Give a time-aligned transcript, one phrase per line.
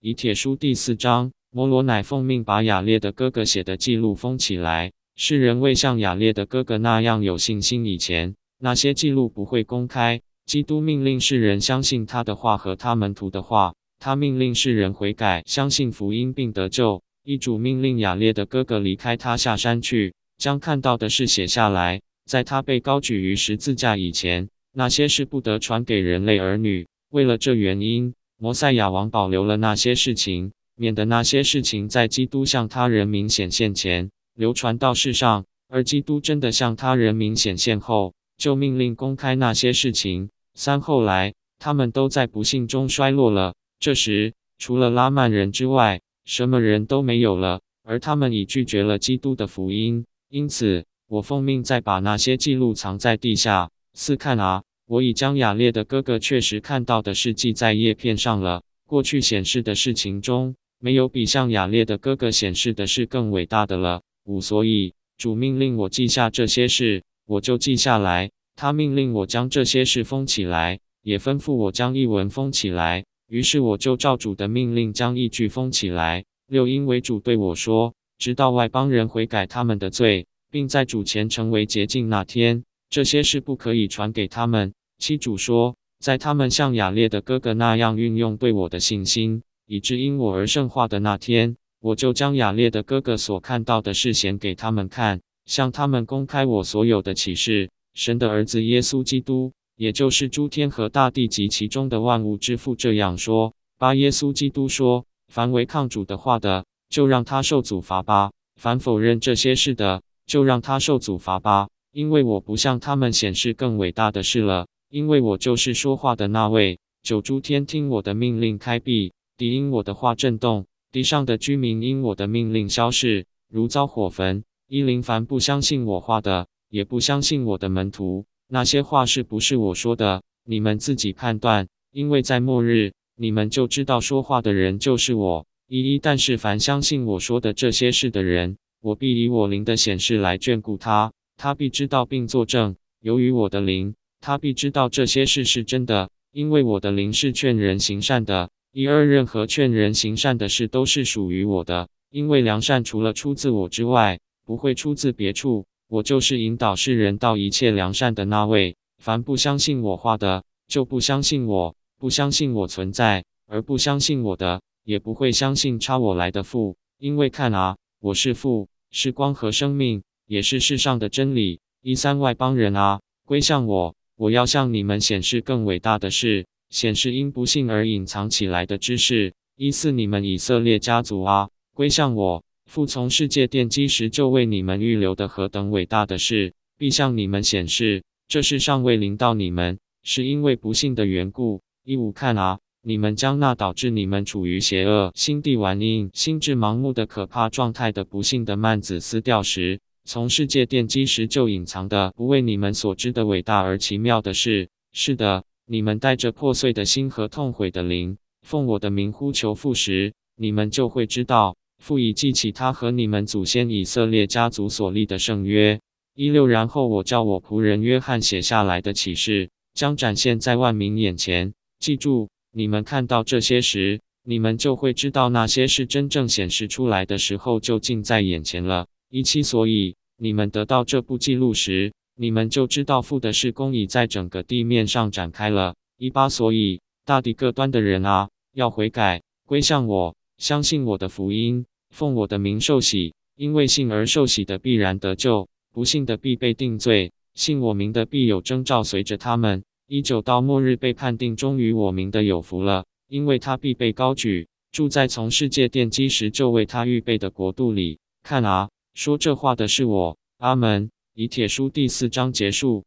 [0.00, 4.92] 以铁书第四章，摩罗乃奉命把雅列的哥哥写的记录封起来。
[5.16, 10.20] 世人未像雅列的哥哥那样有信心以前，那些记录不会公开。
[10.46, 17.02] 基督命令世人相信他的话和他门徒的话，他命令世人悔改，相信福音并得救。
[17.24, 22.00] 一主命令雅列的哥哥离开他下山去，将看到的事写下来。
[22.24, 26.86] 在他被高举于十字架以前，那些事不得传给人类儿女。
[27.10, 40.30] 为了这原因，摩赛亚王保留了那些事情，免得那些事情在基督向他人民显现前流传到世上，而基督真的向他人民显现后，就命令公开那些事情。
[40.54, 43.54] 三后来，他们都在不幸中衰落了。
[43.80, 50.06] 这时，除了拉曼人之外，什么人都没有了，而他们已拒绝了基督的福音。
[50.28, 53.70] 因此，我奉命再把那些记录藏在地下。
[53.94, 58.62] 四看啊，我已将雅列的哥哥确实看到的事记在叶片上了。
[58.86, 64.00] 过去显示的事情中，没有比向雅列的哥哥显示的事更伟大的了。
[64.24, 68.30] 五所以，主命令我记下这些事，我就记下来。
[68.56, 73.04] 他命令我将这些事封起来，也吩咐我将译文封起来。
[73.28, 76.24] 于是我就照主的命令将译句封起来。
[76.46, 111.68] 六因为主对我说：“直到外邦人悔改他们的罪，并在主前成为洁净那天，这些事不可以传给他们。”七主说：“在他们像雅列的哥哥那样运用对我的信心，以致因我而圣化的那天，我就将雅列的哥哥所看到的事显给他们看，向他们公开我所有的启示。”神的儿子耶稣基督，也就是诸天和大地及其中的万物之父，这样说：八耶稣基督说，凡违抗主的话的，就让他受阻罚吧；凡否认这些事的，就让他受阻罚吧。
[111.92, 116.78] 因为我不向他们显示更伟大的事了，因为我就是说话的那位。
[117.02, 124.44] 九诸天听我的命令开闭，地因我的话震动，地上的居民因我的命令消逝，如遭火焚。
[124.66, 126.46] 一零凡不相信我话的。
[126.70, 130.22] 也不相信我的门徒，那些话是不是我说的？
[130.44, 131.66] 你们自己判断。
[131.92, 135.46] 因为在末日，你们就知道说话的人就是我。
[135.66, 142.76] 一一，但是凡相信我说的这些事的人，我必以我灵的显示来眷顾他，他必知道并作证。
[143.00, 148.50] 由于我的灵，他必知道这些事是真的，因为我的灵是劝人行善的。
[148.72, 155.66] 一二，任何劝人行善的事都是属于我的，因为良善除了出自我之外，不会出自别处。
[155.88, 158.76] 我就是引导世人到一切良善的那位。
[158.98, 166.76] 凡不相信我话的，就不相信我；不相信我存在，而不相信我的，也不会相信差我来的父。
[166.98, 171.60] 因为看啊，我是父，是光和生命，也是世上的真理。
[171.80, 179.32] 一三外邦人啊，归向我，我要向你们显示更伟大的事，显示因不幸而隐藏起来的知识。
[179.54, 182.44] 一四你们以色列家族啊，归向我。
[182.66, 188.02] 服从世界奠基时就为你们预留的何等伟大的事，必向你们显示。
[188.26, 191.62] 这事尚未临到你们，是因为不幸的缘故。
[191.84, 199.80] 一五看啊，你们将那导致你们处于邪恶、心地顽硬、心智盲目的可怕状态的不幸的幔子撕掉时，
[200.10, 204.70] 从世界奠基时就隐藏的不为你们所知的伟大而奇妙的事。
[204.90, 211.58] 是的，你们带着破碎的心和痛悔的灵，奉我的名呼求父时，你们就会知道。
[211.76, 215.78] 复以记起他和你们祖先以色列家族所立的圣约。
[216.14, 221.52] 一六，然后我叫我仆人约翰写下来的启示，将展现在万民眼前。
[221.80, 228.86] 记住，你们看到这些时，你们就会知道那些是真正显示出来的时候就近在眼前了。
[229.10, 235.74] 一七，所以你们得到这部记录时，你们就知道父的事工已在整个地面上展开了。
[235.96, 240.14] 一八，所以大地各端的人啊，要悔改，归向我。
[240.36, 247.10] 相信我的福音，奉我的名受洗，因为信而受洗的必然得救，不信的必被定罪。
[247.34, 249.64] 信我名的必有征兆随着他们。
[249.86, 257.98] 一九到末日被判定忠于我名的有福了，因为他必被高举，住在从世界奠基时就为他预备的国度里。
[258.22, 260.18] 看啊，说这话的是我。
[260.38, 260.90] 阿门。
[261.14, 262.84] 以铁书第四章结束。